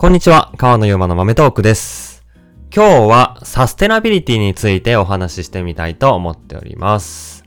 [0.00, 2.24] こんにちは、川野ゆうまの豆トークです。
[2.72, 7.42] 今日はサステナビリティについてお話ししてみたいと思っております。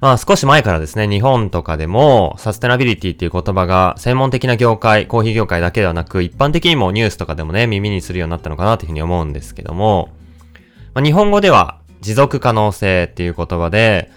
[0.00, 10.08] まあ少し前からですね、日本とかでもサステナビリティっていう言葉が専門的な業界、コーヒー業界だけではなく一般的にもニュースとかでもね、耳にするようになったのかなというふうに思うんですけども、
[10.94, 14.10] まあ、日本語では持続可能性っていう言葉で、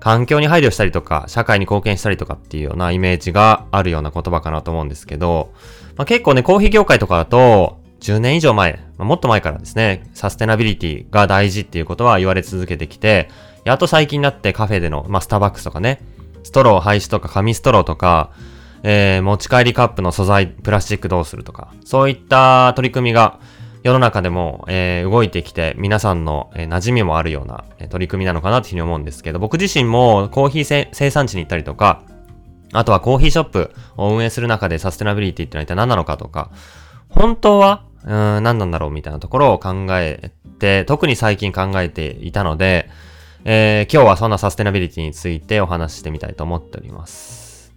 [0.00, 5.54] 環境に配慮したりとか、社会に貢献したりとかっていうようなイメージがあるような言葉かなと思うんですけど、
[5.96, 13.30] まあ、結構ね、コーヒー業界とかだと、10年以上前、まあ、もっと前からですね、サステナビリティが大事っていうことは言われ続けてきて、
[13.64, 16.00] やっと最近になってカフェでの、まあ、スターバックスとかね、
[16.42, 18.32] ストロー廃止とか紙ストローとか、
[18.82, 23.38] えー、持ち帰りカップの素材、プラスチックどうするとか、そういった取り組みが
[23.84, 32.02] 世の中でも、えー、動いてきて、皆さんの、えー、馴染みもあるような、えー、取り組みなのかなというふうに思うんですけど、僕自身もコーヒー生産地に行ったりとか、
[32.72, 36.50] あとはコーヒーショップを運営する中でサステナビリティってのは一体何なのかとか、
[37.08, 42.88] 本当は、うん、何なんだろうみたいなところを考えて、特に最近考えていたので、
[43.44, 47.74] えー、今日はそんなサステナビリティについてお話ししてみたいと思っております。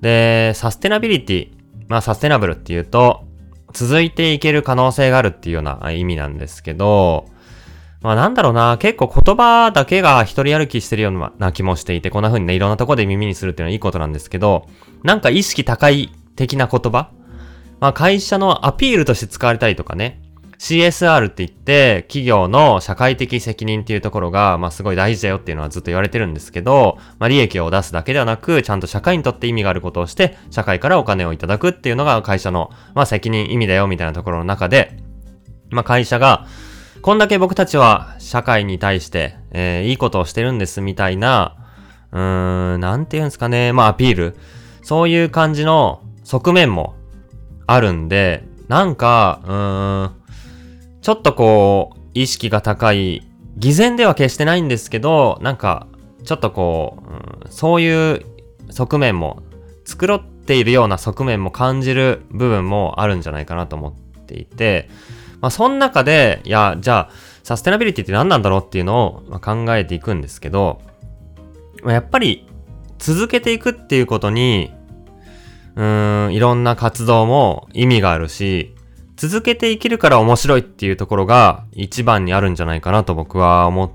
[0.00, 1.52] で、サステナビリティ、
[1.88, 3.24] まあサステナブルっていうと、
[3.72, 7.29] 続いていける可能性があるっていうような意味なんですけど、
[8.02, 14.66] まあなんだろうな、結構言葉だけが一人歩きしてるような気もしていて、こんな風にね、いろんなとこで耳にするっていうのはいいことなんですけど、
[15.02, 17.10] なんか意識高い的な言葉？
[17.78, 20.22] まあ会社のアピールとして使われたりとかね、
[20.58, 34.98] CSR って言って、企業の社会的責任っていうところが、まあすごい大事だよっていうのはずっと言われてるんですけど、まあ利益を出すだけではなく、ちゃんと社会にとって意味があることをして、社会からお金をいただくっていうのが会社の、まあ責任意味だよみたいなところの中で、
[35.70, 36.46] まあ会社が、
[37.02, 41.56] こんだけ僕たちは社会に対して、えー、いいことをしてるんですみたいな、
[42.12, 44.36] うーん、なんて言うんですかね、まあアピール。
[44.82, 46.94] そういう感じの側面も
[47.66, 50.12] あるんで、なんか、うーん、
[51.00, 55.86] ちょっとこう、意識が高い、偽善では決してないんですけど、なんか、
[56.24, 58.26] ちょっとこう、うん、そういう
[58.68, 59.42] 側面も、
[59.86, 64.90] 繕っているような側面も感じる部分もあるんじゃないかなと思っていて、
[65.40, 67.10] まあ、その中で、いや、じゃあ、
[67.42, 70.80] サステナビリティって何なんだろうっていうのを考えていくんですけど、
[71.82, 72.46] まあ、やっぱり、
[72.98, 74.72] 続けていくっていうことに、
[75.76, 78.74] うーん、いろんな活動も意味があるし、
[79.16, 83.90] 続けていけるから面白いっていうところが一番にあるんじゃないかなと僕は思っ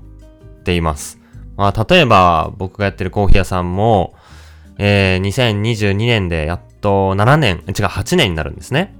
[0.62, 1.20] ています。
[1.56, 4.14] まあ、例えば僕がやってるコーヒー屋さんも、
[4.78, 8.94] えー、2022年でやっと7年、違う8年になるんですね。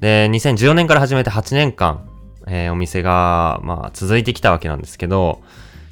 [0.00, 2.08] で、2014年から始めて8年間、
[2.46, 5.42] えー、お店が、まあ、続いてきたわけなんですけど、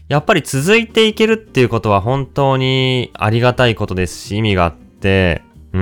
[0.09, 5.81] やっぱり続いていけるっていうことは本当にありがたいことですし、意味があって、うー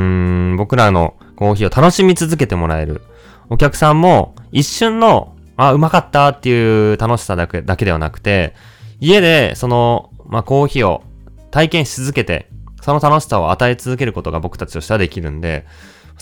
[0.54, 3.02] ん、僕らのコーヒーを楽しみ続けてもらえる。
[3.50, 8.54] お客さんも一瞬の、あ、うまかったっていう楽しさだけだけではなくて、
[9.00, 11.02] 家でその、まあ、コーヒーを
[11.50, 12.48] 体験し続けて、
[12.80, 15.66] その楽しさを与え続けることが僕たちとしてはできるんで、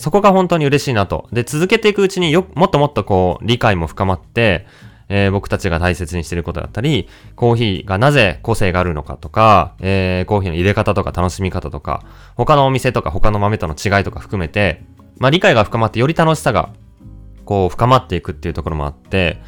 [0.03, 1.29] そこが本当に嬉しいなと。
[1.31, 4.67] で、続けていくうちによ、もっともっとこう、理解も深まって、
[5.09, 12.03] えー、僕たちが大切にしてることだったり、コーヒーがなぜ個性があるのかとか、えー、コーヒーの入れ方とか楽しみ方とか、
[12.35, 14.83] 他のお店とか他の豆との違いとか含めて、
[15.19, 16.71] まあ理解が深まってより楽しさが、
[17.45, 19.41] こう深まっていくっていうところもあって、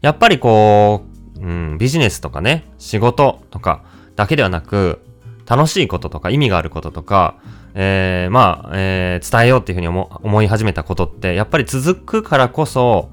[0.00, 1.02] やっぱりこ
[1.36, 3.82] う、うん、ビジネスとかね、仕事とか
[4.16, 5.02] だけではなく、
[5.44, 7.34] 楽しいこととか意味があることとか、
[7.80, 13.08] えー、まあ、えー、伝えようっていうふうに思い始めたことって、やっぱり続くからこそ、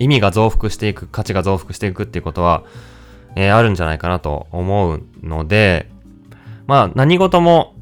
[0.00, 2.64] 意味が増幅していく、価値が増幅していくっていうことは、
[3.36, 5.88] えー、あるんじゃないかなと思うので、
[6.66, 7.76] まあ、何事も、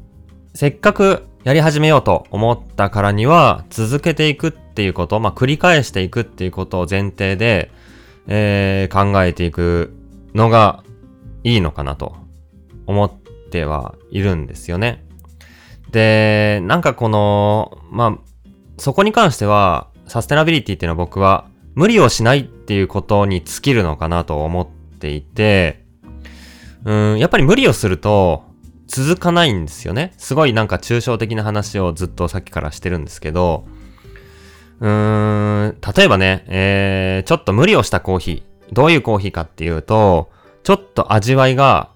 [0.53, 7.71] せっかくやり始めようと思ったからには、続けていくっていうこと、まあ、繰り返していくっていうことを前提で、
[8.27, 9.91] えー、考えていく
[10.35, 10.83] のが
[11.43, 12.15] いいのかなと
[12.85, 13.11] 思っ
[13.49, 15.06] てはいるんですよね。
[15.91, 24.67] で、なんかこの、まあ、そこに関しては、サステナビリティっていうのは僕は、無理をしないっていうことに尽きるのかなと思っ
[24.99, 25.85] ていて、
[26.85, 28.45] うん、やっぱり無理をすると
[28.87, 30.13] 続かないんですよね。
[30.17, 33.67] すごいなんか抽象的な話をずっとさっきからしてるんですけど、
[34.79, 38.73] うーん、例えばね、えー、ちょっと無理をしたコーヒー。
[38.73, 40.29] どういうコーヒーかっていうと、
[40.63, 41.89] ちょっと味わいが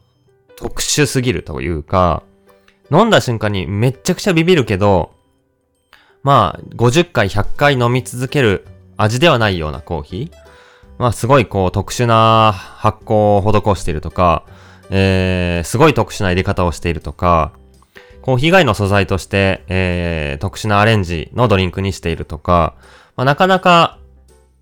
[0.58, 2.24] 特殊すぎるというか、
[2.92, 5.14] 飲んだ瞬間にめっちゃくちゃビビるけど、
[6.24, 8.68] まあ、50回、100回飲み続ける
[8.98, 10.52] 味ではないようなコーヒー。
[11.00, 14.46] まあ、すごいこう特殊な発酵を施しているとか、
[14.92, 17.54] えー、すごい特殊な入れ方をしているとか、
[18.22, 22.76] コーヒー以外の素材として、えー、特殊なアレンジのドリンクにしているとか、
[23.16, 23.98] まあ、なかなか、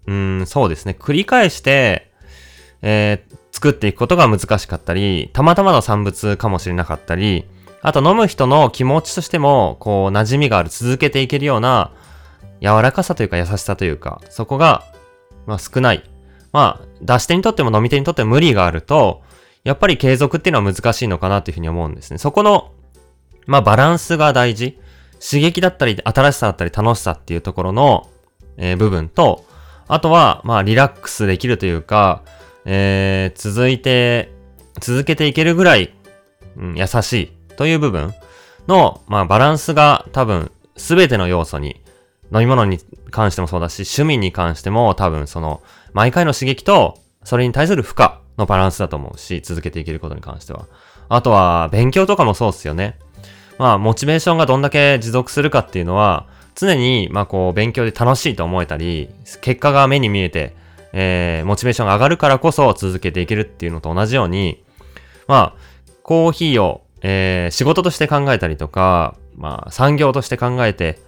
[0.07, 2.09] うん、そうですね、繰り返して、
[2.81, 7.45] えー、作っていくことが難しかったり、たまたまの産物かもしれなかったり、
[7.81, 11.91] あと飲む人の気持ちとしても、こう、馴染みがある、続けていけるような、
[12.61, 14.83] 柔らかさというか優しさというか、そこが、
[15.45, 16.03] まあ少ない。
[16.51, 19.21] まあ、出し手にとっても飲み手にとっても無理があると、
[19.63, 22.17] やっぱり継続っていうのは難しいのかなっていうふうに思うんですね。
[22.17, 22.71] そこの、
[23.45, 24.79] まあバランスが大事。
[25.21, 28.09] 刺激だったり、新しさだったり、楽しさっていうところの、
[28.57, 29.45] えー、部分と、
[29.87, 32.23] あとは、まあリラックスできるというか、
[32.65, 34.31] えー、続いて、
[34.79, 35.93] 続けていけるぐらい、
[36.57, 38.13] うん、優しいという部分
[38.69, 41.81] の、まあバランスが多分、すべての要素に
[42.33, 42.79] 飲み物に
[43.11, 45.61] 関してもそうだし、趣味に関しても多分その、
[45.91, 50.67] 毎回の刺激と、それに対する負荷のバランスだと思うし、続けていけることに関しては。
[51.09, 52.97] あとは、勉強とかもそうっすよね。
[53.57, 59.09] まあ、モチベーションがどんだけ持続するかっていうのは、常に、まあこう、勉強で楽しいと思えたり、
[59.41, 60.55] 結果が目に見えて、
[60.94, 64.63] えー、モチベーションが上がるからこそ続けていけるっていうのと同じように、
[65.27, 65.69] まあ、
[66.03, 71.00] コーヒーを、えー、仕事として考えたりとか、まあ、産業として考えて、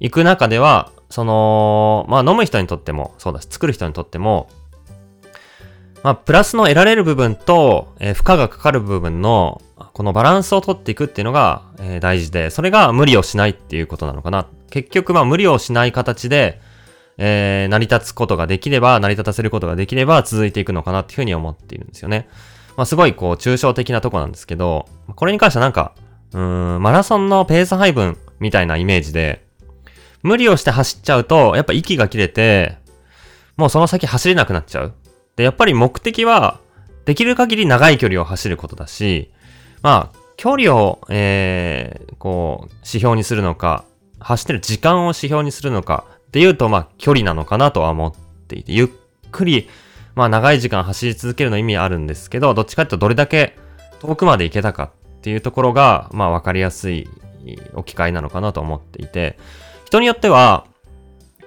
[0.00, 4.48] 行く中では、その、まあ飲む人にとっても、そうだし、作る人にとっても、
[6.02, 9.62] まあ、プラスの得られる部分と、えー、負荷がかかる部分の、
[9.94, 14.46] このバランスを取っていくっていうのが、えー、大事で、それが無理をしないっていうことなのかな。
[14.68, 16.60] 結局、まあ、無理をしない形で、
[17.16, 22.28] えー、成り立つことができれば、成り立たせることができれば、続いていくのかなっていうふうに思っているんですよね。
[22.76, 25.94] まあ、すごい、こう、抽象的なとこなんですけど、これに関してはなんか、
[26.32, 29.44] うーん、マラソンのペース配分みたいなイメージで、
[30.22, 32.78] 無理をして走っちゃうと、やっぱ息が切れて、
[33.56, 34.94] もうその先走れなくなっちゃう。
[35.36, 36.58] で、やっぱり目的は、
[37.04, 39.30] できる限り長い距離を走ることだし、
[39.82, 43.84] まあ、距離を、えー、こう、指標にするのか、
[44.18, 48.14] 走ってる時間を指標にするのかっていうと、まあ、距離なのかなとは思っ
[48.48, 48.88] ていて、ゆっ
[49.30, 49.68] くり、
[50.14, 53.56] まあ、長い時間走り続けるの意味あるんですけど、どっちかっていうとどれだけ
[54.00, 57.08] 遠くまで行けたかっていうところが、まあ、わかりやすい
[57.74, 59.38] 置き換えなのかなと思っていて、
[59.86, 60.66] 人によっては、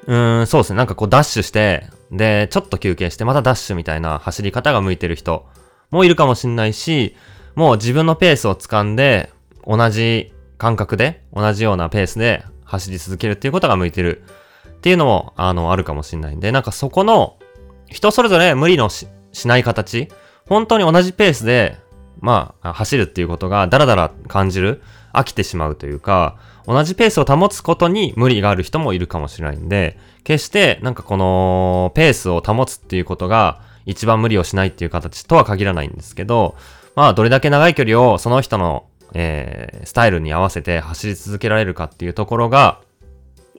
[0.05, 0.77] うーん、そうですね。
[0.77, 5.45] なんかこうダッシュして、で、ちょっと休憩してまたダッシュみたいな走り方が向いてる人
[5.91, 7.15] もいるかもしんないし、
[7.55, 9.31] もう自分のペースを掴んで、
[9.65, 14.23] 同じ感覚で、同じようなペースで走り続けるっていうことが向いてる
[14.69, 17.37] っていうのも、あの、あるかもしんないんで、なんかそこの、
[17.87, 20.07] 人それぞれ無理のししない形、
[20.47, 21.77] 本当に同じペースで、
[22.19, 24.81] まあ、走るっていうことがダラダラ感じる、
[25.13, 36.55] 飽きてしまうというか、同じペースを保つことに無理がある人もいるかもしれないんで、決してなんかこのペースを保つっていうことが一番無理をしないっていう形とは限らないんですけど、
[36.95, 42.81] まあどれだけ長い距離をその人の、えー、スタイルに合わせて走り続けられるかっていうところが、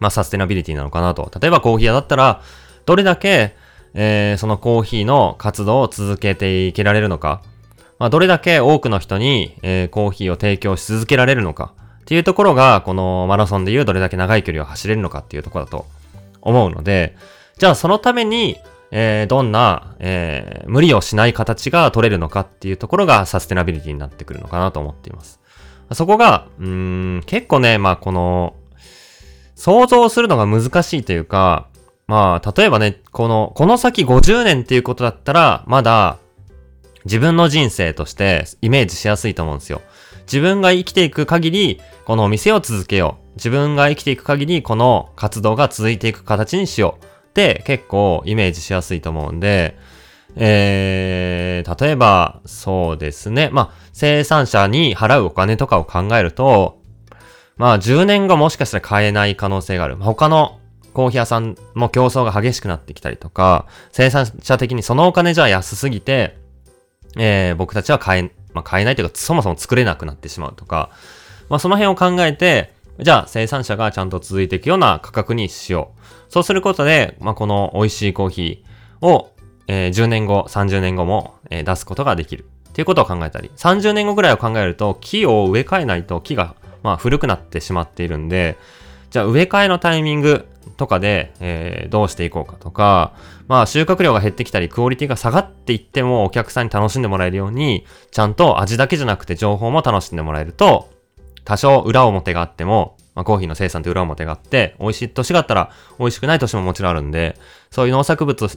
[0.00, 1.30] まあサステナビリティなのかなと。
[1.40, 2.42] 例えばコーヒー屋だったら、
[2.84, 3.54] どれだけ、
[3.94, 7.43] えー、そのコーヒーの活動を続けていけられるのか。
[7.99, 11.73] まあどれだけ多くの人に、えー、コーヒーを提供し続けられるのか。
[12.00, 15.87] っていうところが、このマラソンでいうどれだけ長い距離を走れるのかっていうところだと
[16.40, 17.17] 思うので、
[17.58, 18.56] じゃあそのために、
[18.90, 25.38] えー、どんな、えー、無理をしない形が取れるのかっていうところがサステナビリティになってくるのかなと思っています。
[25.93, 28.55] そこが、うーん、結構ね、まあこの、
[29.55, 31.67] 想像するのが難しいというか、
[32.08, 36.18] まあ、例えばね、この、この先50年っていうことだったら、まだ、
[37.04, 39.82] 自分の人生としてイメージしやすいと思うんですよ。
[40.23, 43.37] 自分が生きていく限り、このお店を続けよう。
[43.37, 47.04] 自分が生きていく限り、この活動が続いていく形にしよう。
[47.04, 49.78] って結構イメージしやすいと思うんで、
[50.35, 53.50] えー、例えば、そうですね。
[53.52, 56.80] まあ、生産者に払うお金とかを考えると、
[57.56, 59.97] まあ、10年後もしかしたら買えない可能性がある。
[59.97, 60.57] 他の
[60.99, 66.37] コーヒー屋さんも競争が激しくなってきたりとか、生産者的にそのお金じゃ安すぎて、
[67.17, 70.90] えー、僕たちは買えまあ、買えないというか、そもそも作れなくなってしまうとか、
[71.49, 75.93] まあ、その辺を考えて、じゃあ生産者がちゃんと続いていくような価格にしよ
[76.28, 76.33] う。
[76.33, 79.31] そうすることで、まあ、この美味しいコーヒーを、
[79.69, 82.47] えー、10年後、30年後も、えー、出すことができる。
[82.71, 88.59] っていうことを考えたり、30年後ぐらいを考えると、木を植え替えないと木が、まあ、古くなってしまっているんで、
[89.11, 93.12] じゃあ植え替えのタイミングとかで、えー、どうしていこうかとか、
[93.49, 100.88] まあ収穫量が減ってきたり、クオリティが下がっていってもお客さんに楽しんでもらえるように、ちゃんと味だけじゃなくて情報も楽しんでもらえると、
[101.44, 107.37] 多少裏表があっても、まあ、コーヒーの生産って裏表があって、美味しい年があったら美味しくない年ももちろんあるんで、
[107.73, 108.49] そういう農作物、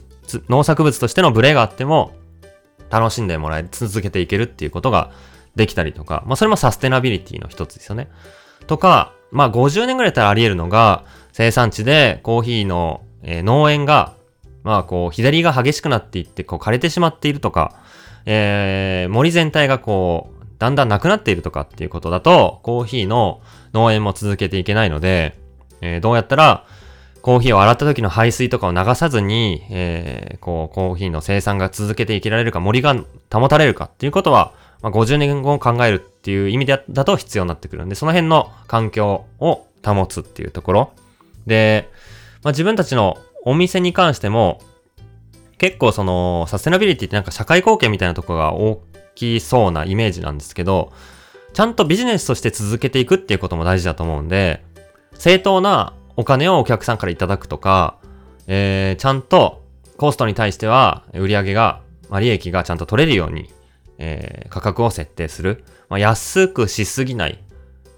[0.48, 2.12] 農作物としてのブレがあっても、
[2.88, 5.10] 楽しんでもらえ、続けていけるっていうことが
[5.56, 8.08] できたりとか、まあそれもサステナビリティの一つですよね。
[8.66, 14.14] とか、まあ50年ぐらいだったらあり得るのが、生産地でコーヒーの、えー、農園が、
[14.62, 17.74] まあこう、左が激しくなっていって、こう枯れてしまっているとか、
[18.26, 23.40] えー、森全体がこう、だんだんなくなっているとかっていうことだと、コーヒーの
[23.72, 25.36] 農園も続けていけないので、
[25.80, 26.64] えー、どうやったら、
[27.22, 32.96] コーヒーを洗った時の排水とかを流さずに、えー、こう、コーヒーの生産が続けていけられるか、森が
[33.32, 40.92] 保たれるかっていうことは、まあ、50年後を考えるっていう意味だと必要になってくるんで、その辺の環境を保つっていうところ。
[41.46, 41.90] で、
[42.42, 44.60] まあ、自分たちのお店に関しても、
[45.58, 48.82] 結構その、サステナビリティってなんか社会貢献みたいなとこが大
[49.14, 50.92] きそうなイメージなんですけど、
[51.52, 54.64] ちゃんとビジネスとして続けていくっていうことも大事だと思うんで、
[55.14, 57.98] 正当なお金をお客さんからいただくとか、
[58.46, 59.62] えー、ちゃんと
[59.96, 63.50] コストに対しては売り上げが、まあ、利益がちゃんと取れるように、
[63.98, 65.64] えー、価格を設定する。
[65.88, 67.38] まあ、安くしすぎない。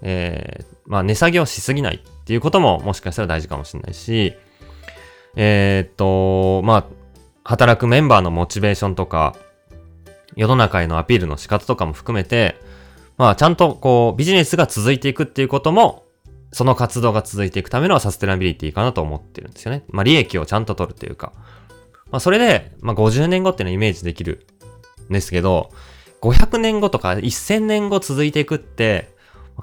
[0.01, 4.33] えー、まあ、値下げをしすぎないっていうことももしかしたら大事かもしれないし、
[5.35, 6.85] えー、っと、まあ、
[7.43, 9.35] 働くメンバーのモチベーションとか、
[10.35, 12.55] 世の中へのアピールの仕方とかも含めて、
[13.17, 16.03] まあ、ちゃんとこう、ビジネスが続いていくっていうことも
[16.51, 19.83] その活動が続いていくためのサステナビリティかなと思ってるんですよね。
[19.89, 21.31] まあ、利益をちゃんと取るというか。
[22.09, 24.47] まあ、それで、まあ、50年後っていうのはイメージできる
[25.09, 25.69] んですけど、
[26.21, 29.13] 500年後とか1000年後続いていくって、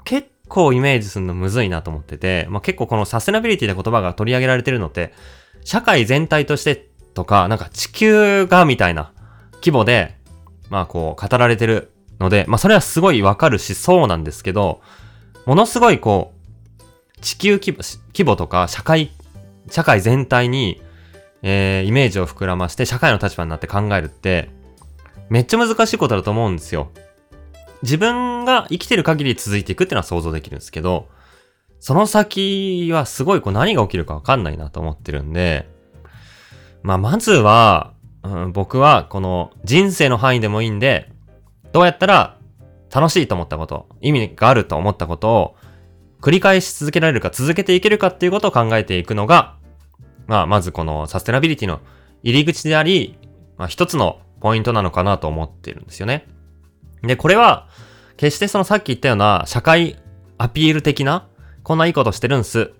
[0.05, 5.11] 結構イメージするのむずいなと思ってて、まあ、結構このサステナビリティで言葉が取り上げられてるのって、
[5.65, 9.13] 社会全体としてとか、なんか地球がみたいな
[9.55, 10.15] 規模で、
[10.69, 14.81] まあこう語られてるので、まあそれはすごいわかるしそうなんですけど、
[15.47, 16.33] ものすごいこ
[17.17, 17.79] う、地球規模
[18.13, 19.11] 規模とか社会、
[19.71, 20.83] 社会全体に、
[21.41, 24.49] えー、イメージを膨らまして社会の立場になって考えるって、
[25.29, 26.91] めっちゃ難しいことだと思うんですよ。
[27.83, 31.09] 自分が生きてる限り続いていくっていうのは想像できるんですけど、
[31.79, 35.69] その先はすごいこう何が起きるかわかんないなと思ってるんで、
[36.81, 41.11] まあまずは、うん、僕はこの人生の範囲でもいいんで、
[41.73, 42.37] どうやったら
[42.93, 45.55] 楽しいと思ったこと、意味があると思ったことを
[46.21, 49.57] 繰り返し続けられるか続けていけるかっていうことを考えていくのが、
[50.25, 51.81] まあ、まずこのサステナビリティの
[52.21, 53.17] 入り口であり、
[53.57, 56.27] まあ、一つのポイントなのかなと思ってるんですよね。
[57.01, 57.67] で、これは、
[58.17, 59.97] 決してそのさっき言ったような社会
[60.37, 61.27] アピール的な、
[61.63, 62.71] こんないいことしてるんす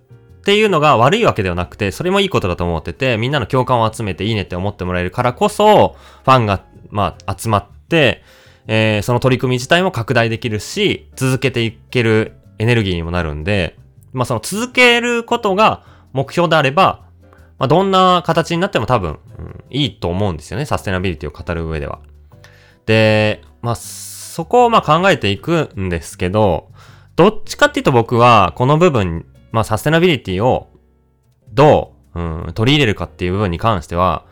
[0.44, 8.24] っていうのが悪いわけではなくて、それもいいことだと思ってて、みんなの共感を集めていいねって思ってもらえるからこそ、ファンが、まあ、集まって、
[8.68, 13.78] えー、その取り組み自体も拡大できるし、続けていけるエネルギーにもなるんで、
[14.12, 17.06] まあその続けることが目標であれば、
[17.58, 20.66] まあどんな形になっても多分、うん、いいと思うんですよね。
[20.66, 22.00] サステナビリティを語る上では。
[22.86, 23.76] で、まあ
[24.34, 26.72] そこをまあ考えていくんですけど、
[27.16, 30.72] どっちかっていうと僕はこの部分、まあサステナビリティを
[31.52, 34.26] どう、うん、取り入れるかっていう部分に関しては、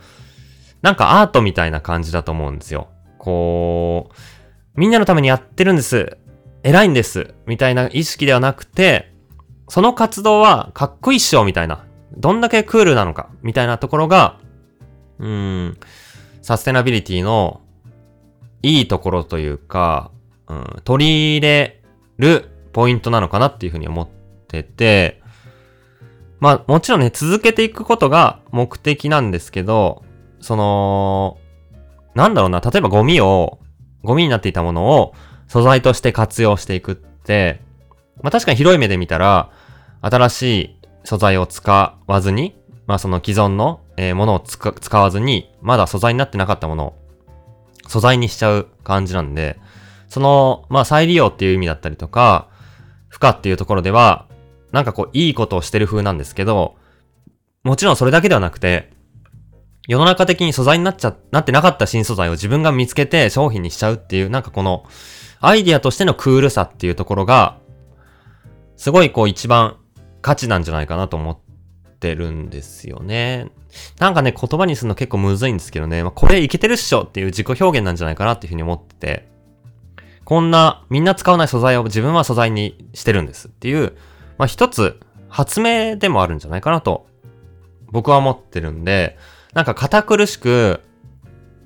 [0.82, 2.88] なんかアートみたいな感じだと思うんですよ。
[3.20, 4.14] こう、
[4.74, 6.18] みんなのためにやってるんです。
[6.64, 9.14] 偉いんです、みたいな意識ではなくて、
[9.70, 11.86] その活動はかっこいいっしょ、みたいな。
[12.18, 14.40] どんだけクールなのか、みたいなところが、
[15.20, 15.78] うん、
[16.42, 17.62] サステナビリティの
[18.64, 20.12] いいところというか、
[20.48, 21.82] うん、取り入れ
[22.18, 24.08] るポイントなのかなっていうふうに思っ
[24.48, 25.22] てて、
[26.40, 30.04] まあもちろんね、続けていくことが目的なんですけど、
[30.40, 31.38] その、
[32.16, 33.60] なんだろうな、例えばゴミを、
[34.04, 35.14] ゴミになっていたものを
[35.48, 37.62] 素材として活用していくって、
[38.22, 39.52] まあ確かに広い目で見たら、
[40.02, 42.56] 新しい素材を使わずに、
[42.88, 43.82] まあその既存の、
[44.16, 47.01] ものを使わずに、まだ素材になってなかったものを
[47.88, 49.60] 素材にしちゃう感じなんで、
[50.08, 52.48] その、まあ再利用っていう意味だったりとか、
[53.08, 54.28] 負荷っていうところでは、
[54.72, 56.76] なんかこういいことをしてる風なんですけど、
[57.64, 58.92] もちろんそれだけではなくて、
[59.88, 64.86] 世の中的に素材になっちゃ、なってなかった新素材を自分が見つけて商品にしちゃうっていう、なんかこの、
[65.40, 67.58] アイディアとしてのクールさっていうところが、
[68.78, 69.78] すごいこう一番
[70.22, 71.38] 価値なんじゃないかなと思っ
[72.02, 73.50] てるんですよね。
[74.00, 79.32] なんかね、言葉にするの結構むずいんですけどね、まあ、これいけてるっしょっていう自己表現なんじゃないかなっていうふうに思ってて、
[80.26, 83.96] こんなみんな使わない素材を自分は素材にしてるんですっていう、
[84.38, 87.08] まあ一つ発明でもあるんじゃないかなと
[87.92, 89.18] 僕は思ってるんで、
[89.54, 90.82] なんか堅苦しく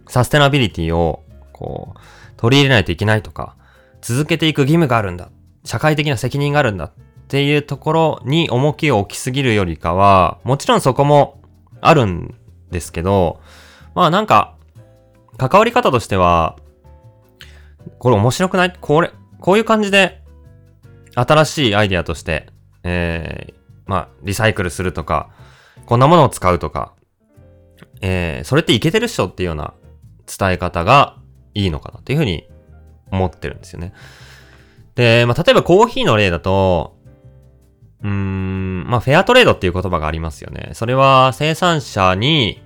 [0.07, 1.23] サステナビリティを
[1.53, 1.99] こう
[2.37, 3.55] 取り入れないといけないとか、
[4.01, 5.29] 続けていく義務があるんだ。
[5.63, 6.91] 社会的な責任があるんだっ
[7.25, 11.41] っていうところに重きを置きすぎるよりかは、もちろんそこも
[11.81, 12.35] あるん
[12.71, 13.41] ですけど、
[13.95, 14.55] まあなんか、
[15.37, 16.55] 関わり方としては、
[17.99, 18.73] これ面白くない？
[18.79, 20.21] これ、こういう感じで、
[21.15, 22.47] 新しいアイディアとして、
[22.83, 23.53] えー、
[23.85, 25.29] まあ、リサイクルするとか、
[25.85, 26.93] こんなものを使うとか、
[28.01, 29.73] えー、それっていけてるっしょっていうような
[30.27, 31.17] 伝え方が
[31.53, 32.47] いいのかなっていうふうに
[33.11, 33.93] 思ってるんですよね。
[34.95, 36.94] で、まあ、例えばコーヒーの例だと、
[38.05, 40.69] うーん、まあ、フェアトレードっていう言葉がありますよね。
[40.73, 42.61] それは生産者に、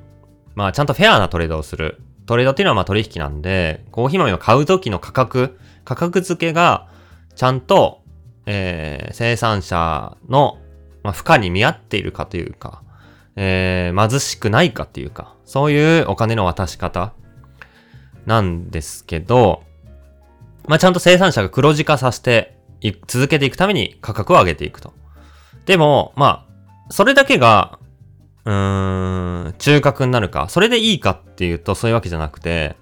[0.53, 2.01] まあ、ちゃんとフェアなトレードをする。
[2.25, 6.89] トレードっていうのはまあ取引なんで、コーヒー豆を買うときの価格、価格付けが、
[7.35, 8.01] ちゃんと、
[8.45, 10.59] えー、生産者の、
[11.03, 12.83] まあ、負荷に見合っているかというか、
[13.37, 17.13] えー、貧しくないかっていうか、そういうお金の渡し方
[18.25, 19.63] なんですけど、
[20.67, 22.57] まあ、ちゃんと生産者が黒字化させて
[23.07, 24.93] 続けていくために価格を上げていくと。
[25.69, 26.47] でも、ま
[26.89, 27.77] あ、それだけが、
[28.43, 32.75] うーん、中核になるか、それでいいかっていうとそういうわけじゃなくて、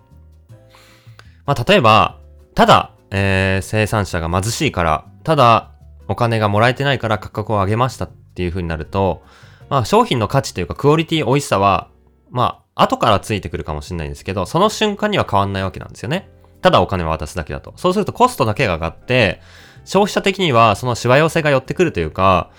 [1.46, 2.18] まあ、例えば、
[2.56, 5.74] ただ、えー、生産者が貧しいから、ただ、
[6.08, 9.22] お金がもらえてないから価格を上げましたっていう風になると、
[9.68, 11.90] まあ、商品の価値というか、クオリティ、美味しさは、
[12.30, 16.30] まあ、後からついてくるかもしれないんですけど、その瞬間には変わんないわけなんですよね。
[16.62, 17.74] ただお金を渡すだけだと。
[17.76, 19.42] そうするとコストだけが上がって、
[19.84, 22.50] 消費者的にはそのしわ寄せが寄ってくるというか、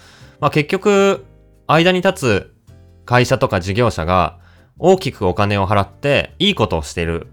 [0.40, 1.24] まあ結局、
[1.66, 2.54] 間に立つ
[3.04, 4.38] 会社とか事業者が
[4.78, 7.26] 大きくお金を払っていいことをしている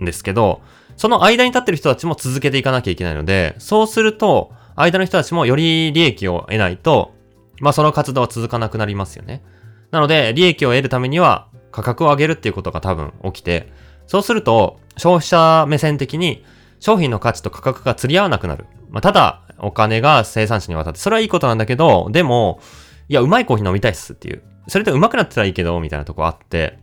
[0.00, 0.60] んですけど、
[0.96, 7.12] その間に立ってる人たちも続けていかなきゃいけないので、そうすると、間の人たちもより利益を得ないと、
[7.60, 9.42] まあその活動は続かなくなりますよね。
[9.90, 13.72] なので、利益を得るためには価格を上げるっていうことが多分起きて、
[14.06, 16.44] そうすると、消費者目線的に
[16.80, 18.66] 商品の価値と価格が釣り合わなくなる。
[18.92, 22.60] まあ、ただ、お金が生産者に渡って、それはいいことなんだけど、でも、
[23.08, 24.42] いや、うまいコーヒー飲みたいっすっていう。
[24.68, 26.78] それでうまくなってたらいいけど、みたいなとこあって、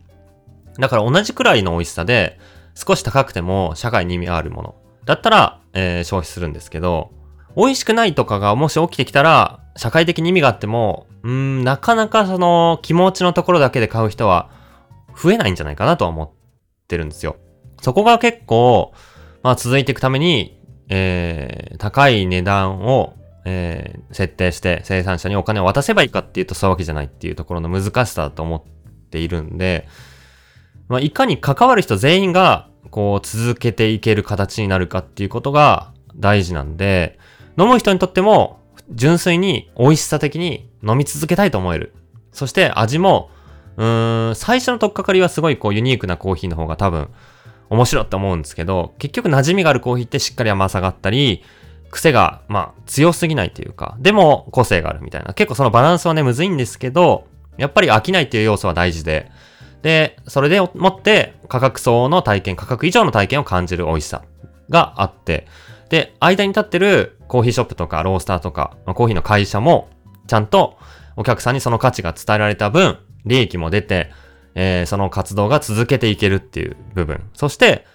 [0.78, 2.38] だから同じくらいの美味しさで、
[2.74, 4.74] 少し高くても社会に意味あるもの。
[5.04, 7.10] だったら、えー、消費するんですけど、
[7.56, 14.50] 美味しくないとかがもし起きてきたら、社会的に意味があっても、うん、なかなかその気持ちのところだけで買う人は
[15.16, 16.30] 増えないんじゃないかなとは思っ
[16.88, 17.36] てるんですよ。
[17.82, 18.92] そこが結構、
[19.42, 20.59] まあ続いていくために、
[20.90, 28.62] えー、高い値段を、えー、設定して生産者にお金を渡せばいいかっていうとそういうわけじゃないっていうところの難しさだと思っ
[29.10, 29.88] ているんで、
[30.88, 37.18] まあいかに関わる人全員がこう続けていける形になるかっていうことが大事なんで、
[37.56, 41.94] 飲む人にとっても純粋に美味しさ的に飲み続けたいと思える。
[42.32, 43.30] そして味も、
[43.76, 47.08] うーん、最初のとっかかりはすごいこうユニークなコーヒーの方が多分
[47.70, 51.42] 面白いって思うんですけど、結局馴染みがあるコーヒーってしっかり甘さがあったり、
[51.90, 55.34] 癖が、まあ、強すぎないというか、でも個性があるみたいな。
[55.34, 59.30] 結構そのバランスはね、むずいんですけど、やっぱり飽きないっていう要素は大事で、
[59.82, 64.22] で、それでもって価格層の体験、価格以上の体験を感じる美味しさ
[64.68, 65.46] があって、
[65.90, 69.88] で、間に立ってるコーヒーショップとかロースターとか、コーヒーの会社も、
[70.26, 70.78] ちゃんと
[71.16, 74.10] お客さんにその価値が伝えられた分、利益も出て、
[74.54, 77.22] えー、その活動が続けていけるっていう部分。
[77.34, 77.86] そして、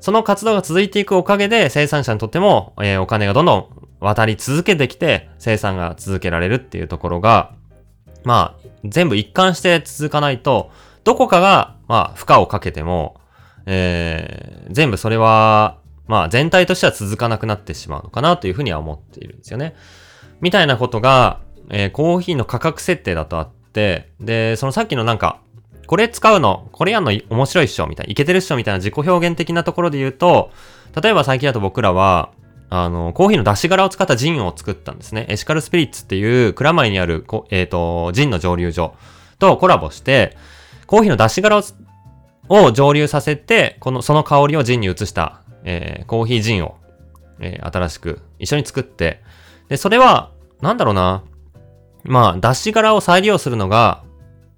[0.00, 7.54] その活動が続いていくおかげで生産者にとっても、えー、お金がどんどん渡り続けてきて生産が続けられるっていうところが、
[8.24, 10.70] まあ、全部一貫して続かないと、
[11.04, 13.20] どこかが、まあ、負荷をかけても、
[13.66, 19.74] えー、全部それは、まあ、全体としては続かなくなってしまうのかなというふうには思っているんですよね。
[20.40, 25.40] みたいなことが、えー、コーヒーの価格設定だとあって、で、そのさっきのなんか、
[25.90, 30.52] これ使うの、これやんの面白いっしょみたいな、いけてるっしょみたいな自己表現的なところで言うと、
[31.02, 32.30] 例えば最近だと僕らは、
[32.68, 35.26] あの、コーヒーの出し殻を使ったジンを作ったんですね。
[35.28, 38.94] エシカルスピリッツっていう蔵前にある、えっ、ー、と、ジンの蒸留所
[39.40, 40.36] とコラボして、
[40.86, 41.62] コーヒーの出し殻を
[42.48, 46.76] を蒸留させて、この、その香りをジンに移した、えー、コーヒージンを、
[47.40, 49.24] えー、新しく一緒に作って、
[49.68, 51.24] で、それは、なんだろうな。
[52.04, 54.04] まあ、出し殻を再利用するのが、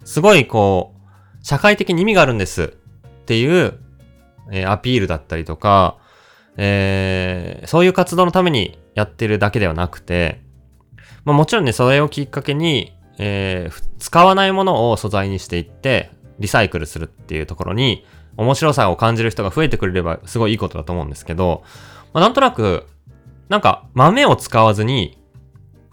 [0.04, 0.91] すごいこう、
[1.42, 2.74] 社会的に意味があるんです。
[3.22, 3.78] っていう、
[4.50, 5.98] えー、アピールだったりとか、
[6.56, 10.42] えー、そういう活動のためにやってるだけではなくて、
[11.24, 18.04] まあ、もちろんね、それをきっかけに、えー、使わないものを素材にしていって、リサイクルするっていうところに、
[18.36, 21.62] 面白さを感じる人が増えてくれればすごいいいことだと思うんですけど、
[22.12, 22.86] まあ、なんとなく、
[23.48, 25.18] なんか豆を使わずに、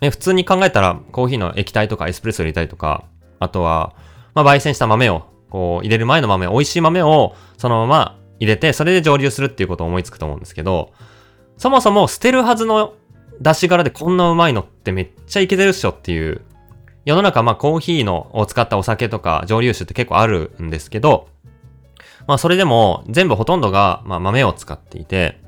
[0.01, 3.05] ね、普通に考えたらコーヒーの液体とかエスプレッソ入れたりとか、
[3.39, 3.93] あとは、
[4.33, 10.93] まあ、焙煎した豆をこう、入れる前の豆、美味しい豆をそのまま入れて、それで蒸留するっていうことを思いつくと思うんですけど、
[11.57, 12.93] そもそも捨てるはずの
[13.41, 16.41] 出し殻でこんなうまいのってめっちゃいけてるっしょっていう、
[17.05, 21.27] 世の中まあコーヒーのを使ったお酒とか蒸留酒って結構あるんですけど、
[22.27, 25.41] まあそれでも全部ほとんどがまあ豆を使っていて、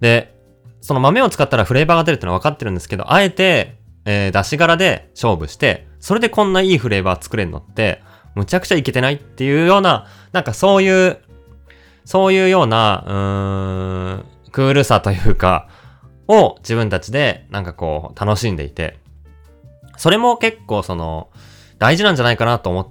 [0.00, 0.34] で、
[0.80, 8.02] その豆を使ったらフレーバーが出るってのは分かってるんですけど、あえて、えー、出し柄で勝負して、それでこんないいフレーバー作れるのって、
[8.38, 11.18] むちゃくちゃいけてないっていうような、なんかそういう、
[12.04, 15.68] そういうような、うーん、クールさというか、
[16.28, 18.98] を自分たちでなんかこう楽しんでいて、
[19.96, 21.30] それも結構その
[21.78, 22.88] 大事なんじゃないかなと思っ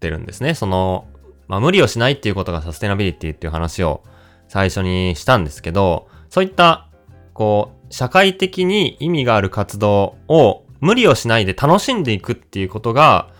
[0.00, 0.54] てるんですね。
[0.54, 1.06] その、
[1.48, 4.02] まあ無理をしないっていうことがサステナビリティっていう話を
[4.48, 6.88] 最初にしたんですけど、そういった
[7.32, 13.30] こう社会的に意味がある活動を無理をしないで楽しんでいくっていうことが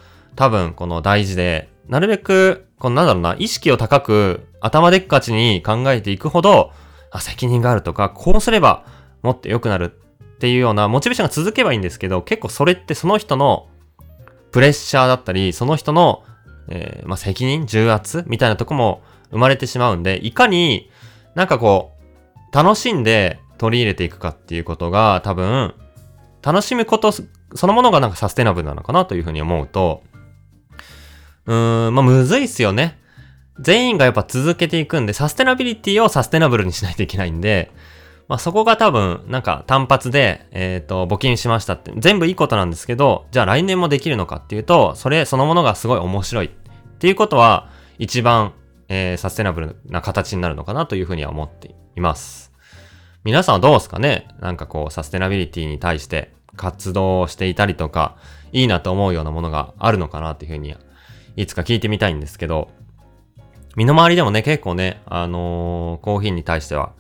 [0.41, 6.73] 多分この大事で、なるべく、このなんだろうな、意識を高く頭でっかちに考えていくほど、
[7.11, 8.87] あ、責任があるとか、こうすれば
[9.23, 13.69] もっと良くなるっていうようなモチベーションが続けばいいんですけど、結構それってその人の
[14.51, 16.25] プレッシャーだったり、その人の、
[16.69, 20.91] えー、まあ、責任、重圧みたいなとこも生まれてしまうんで、いかに
[21.35, 21.93] なんかこ
[22.51, 25.75] う、楽しんで取り入れていくかっていうことが多分、
[26.43, 30.03] 楽しむことそのものがなんかサステナブルなのかなというふうに思うと、
[31.51, 32.97] うーん、まあ、むずいっすよね。
[33.59, 37.73] 全員がやっぱ続けていくんで、サステナビリティをサステナブルにしないといけないんで、
[38.29, 46.51] まあ、そこが多分、なんか単発で、えっ、ー、と、募金しましたって、全部いいことなんですけど、じゃあ来年もできるのかっていうと、それそのものがすごい面白いっ
[47.01, 48.53] ていうことは、一番、
[48.89, 52.53] えー、サステナブルな形になるのかなというふうには思っています。
[53.25, 54.29] 皆さんはどうですかね？
[54.39, 58.17] なんかこう、サステナビリティに対して活動していたりとか、
[58.53, 60.77] いいなと思うようなものがあるのかなっていうふうに、
[61.37, 62.71] いつか聞いてみたいんですけど、
[63.77, 66.93] 身の回りでもね、結構ね、あのー、コーヒーに対しては、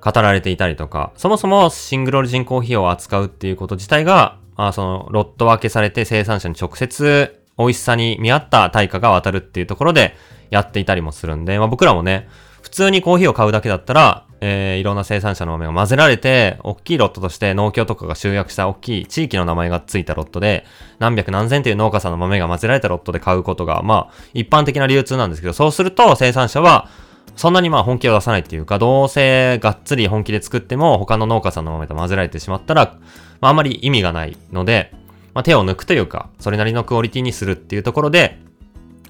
[0.00, 10.14] 語られていたりとか、そもそもシングルオリジンコーヒーを扱うっていうこと自体が、まあ、その、ロット分けされて生産者に直接美味しさに見合った対価が渡るっていうところで
[10.50, 12.28] やっていたりもするんで、まあ僕らもね、
[12.62, 20.66] 普通にコーヒーを買うだけだったら、えー、いろんな生産者の豆が混ぜられて、大きいロットとして農協とかが集約した大きい地域の名前がついたロットで、
[20.98, 26.90] 何百何千という農家さんの豆が混ぜられたロットで買うことが、まあ、一般的な流通なんですけど、そうすると生産者は、
[27.36, 32.98] そんなにまあ本気を出さないっていうか、どうせがっつり本気で作っても他の農家さんの豆と混ぜられてしまったら、
[33.40, 34.92] まああまり意味がないので、
[35.32, 38.40] まあ手を抜くというか、それなりのクオリティにするっていうところで、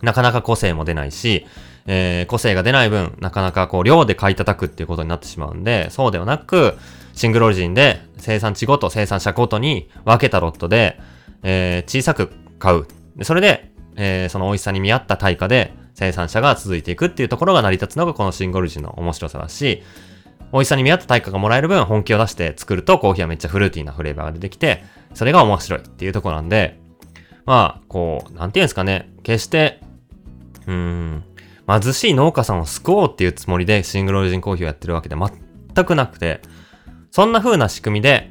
[0.01, 1.45] なかなか個性も出ないし、
[1.87, 6.79] えー、個性が出ない分、なかなかこう、量で買い叩くっていうことになってしまうんで、そうではなく、
[7.15, 10.99] シングルオリジンで生産地ごと、生産者ごとに分けたロットで、
[11.43, 12.87] えー、小さく買う。
[13.23, 19.83] それで、えー、その美味しさに見合った対価で生産者が続いていくっていうところが成り立つのがこのシングルオリジンの面白さだし、
[20.53, 26.79] 美味しさに見合った対価がもらえる分本気を出して作るとコーヒーはめっちゃフルーティーなフレーバーが出てきて、それが面白いっていうところなんで、
[27.47, 29.81] まあ、こう、なんていうんですかね、決して、
[30.67, 31.25] うーん、
[31.67, 36.43] 貧しい農家さんを救おうっていうつもりでシングルオリジンコーヒーをやってるわけで全くなくて、
[37.11, 38.31] そんな風な仕組みで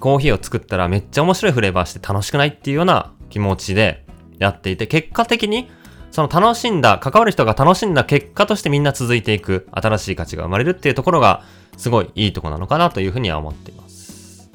[0.00, 4.04] コーヒーを作ったらめっちゃ面白いフレーバーして楽しくないっていうような気持ちで
[4.38, 5.70] やっていて、結果的に
[6.10, 11.44] その楽しんだ、関わる人が楽しんだ結果としてみんな続いていく新しい価値が生まれるっていうところが
[11.76, 14.50] すごいいいとこなのかなというふうには思っています。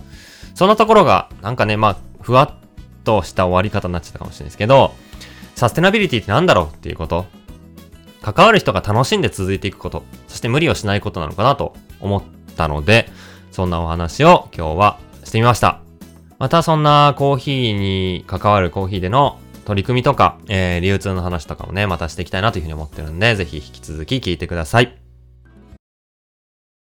[0.53, 4.93] そんなところがなんかね、まあ、ふわっとした終わり方になっちゃったかもしれないですけど、
[5.55, 7.25] サステナビリティって何だろうっていうこと。
[8.21, 12.23] 関わる人が楽しんで続いていくこと、そして無理をしないことなのかなと思っ
[12.55, 13.09] たので、
[13.51, 15.81] そんなお話を今日はしてみました。
[16.39, 25.06] またそんなコーヒーに関わるコーヒーでの取り組みとか、えー、流通の話とかもね、またしていきたいなというふうに思ってるんで、ぜひ引き続き聞いてください。